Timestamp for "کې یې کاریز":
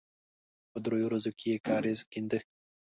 1.37-1.99